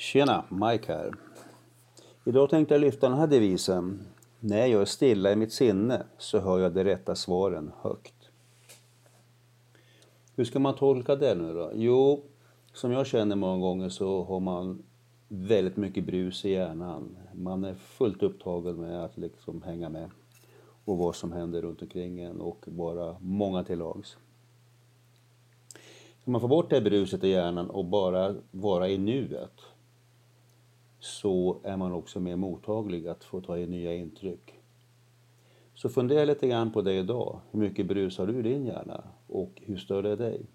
Tjena, 0.00 0.44
Mike 0.48 0.92
här. 0.92 1.14
Idag 2.24 2.50
tänkte 2.50 2.74
jag 2.74 2.80
lyfta 2.80 3.08
den 3.08 3.18
här 3.18 3.26
devisen. 3.26 4.06
När 4.40 4.66
jag 4.66 4.80
är 4.80 4.84
stilla 4.84 5.32
i 5.32 5.36
mitt 5.36 5.52
sinne 5.52 6.02
så 6.18 6.38
hör 6.38 6.58
jag 6.58 6.72
de 6.72 6.84
rätta 6.84 7.14
svaren 7.14 7.72
högt. 7.80 8.14
Hur 10.36 10.44
ska 10.44 10.58
man 10.58 10.76
tolka 10.76 11.16
det 11.16 11.34
nu 11.34 11.54
då? 11.54 11.70
Jo, 11.74 12.22
som 12.72 12.92
jag 12.92 13.06
känner 13.06 13.36
många 13.36 13.60
gånger 13.60 13.88
så 13.88 14.24
har 14.24 14.40
man 14.40 14.82
väldigt 15.28 15.76
mycket 15.76 16.04
brus 16.04 16.44
i 16.44 16.50
hjärnan. 16.50 17.16
Man 17.34 17.64
är 17.64 17.74
fullt 17.74 18.22
upptagen 18.22 18.76
med 18.76 19.04
att 19.04 19.16
liksom 19.16 19.62
hänga 19.62 19.88
med 19.88 20.10
och 20.84 20.98
vad 20.98 21.16
som 21.16 21.32
händer 21.32 21.62
runt 21.62 21.82
omkring 21.82 22.20
en 22.20 22.40
och 22.40 22.64
vara 22.64 23.16
många 23.20 23.64
till 23.64 23.78
lags. 23.78 24.16
Kan 26.24 26.32
man 26.32 26.40
få 26.40 26.48
bort 26.48 26.70
det 26.70 26.76
här 26.76 26.84
bruset 26.84 27.24
i 27.24 27.28
hjärnan 27.28 27.70
och 27.70 27.84
bara 27.84 28.34
vara 28.50 28.88
i 28.88 28.98
nuet 28.98 29.60
så 31.20 31.60
är 31.64 31.76
man 31.76 31.92
också 31.92 32.20
mer 32.20 32.36
mottaglig 32.36 33.08
att 33.08 33.24
få 33.24 33.40
ta 33.40 33.58
in 33.58 33.70
nya 33.70 33.94
intryck. 33.94 34.54
Så 35.74 35.88
fundera 35.88 36.24
lite 36.24 36.48
grann 36.48 36.72
på 36.72 36.82
det 36.82 36.94
idag. 36.94 37.40
Hur 37.50 37.60
mycket 37.60 37.86
brusar 37.86 38.26
du 38.26 38.38
i 38.38 38.42
din 38.42 38.66
hjärna 38.66 39.04
och 39.26 39.62
hur 39.66 39.76
stör 39.76 40.02
det 40.02 40.16
dig? 40.16 40.46